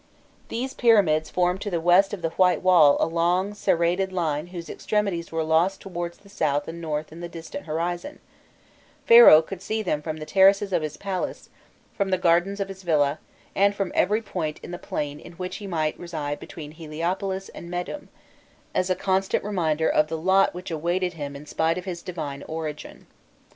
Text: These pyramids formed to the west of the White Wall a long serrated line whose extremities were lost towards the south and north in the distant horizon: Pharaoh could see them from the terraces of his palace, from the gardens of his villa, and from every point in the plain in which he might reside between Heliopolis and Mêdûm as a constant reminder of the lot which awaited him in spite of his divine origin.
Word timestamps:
These 0.47 0.73
pyramids 0.73 1.29
formed 1.29 1.61
to 1.61 1.69
the 1.69 1.79
west 1.79 2.11
of 2.11 2.23
the 2.23 2.31
White 2.31 2.63
Wall 2.63 2.97
a 2.99 3.05
long 3.05 3.53
serrated 3.53 4.11
line 4.11 4.47
whose 4.47 4.67
extremities 4.67 5.31
were 5.31 5.43
lost 5.43 5.79
towards 5.79 6.17
the 6.17 6.27
south 6.27 6.67
and 6.67 6.81
north 6.81 7.11
in 7.11 7.19
the 7.19 7.29
distant 7.29 7.67
horizon: 7.67 8.17
Pharaoh 9.05 9.43
could 9.43 9.61
see 9.61 9.83
them 9.83 10.01
from 10.01 10.17
the 10.17 10.25
terraces 10.25 10.73
of 10.73 10.81
his 10.81 10.97
palace, 10.97 11.49
from 11.93 12.09
the 12.09 12.17
gardens 12.17 12.59
of 12.59 12.67
his 12.67 12.81
villa, 12.81 13.19
and 13.55 13.75
from 13.75 13.91
every 13.93 14.23
point 14.23 14.59
in 14.63 14.71
the 14.71 14.79
plain 14.79 15.19
in 15.19 15.33
which 15.33 15.57
he 15.57 15.67
might 15.67 15.99
reside 15.99 16.39
between 16.39 16.71
Heliopolis 16.71 17.49
and 17.49 17.69
Mêdûm 17.69 18.07
as 18.73 18.89
a 18.89 18.95
constant 18.95 19.43
reminder 19.43 19.87
of 19.87 20.07
the 20.07 20.17
lot 20.17 20.55
which 20.55 20.71
awaited 20.71 21.13
him 21.13 21.35
in 21.35 21.45
spite 21.45 21.77
of 21.77 21.85
his 21.85 22.01
divine 22.01 22.41
origin. 22.47 23.05